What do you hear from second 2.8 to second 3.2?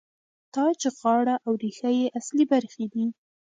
دي.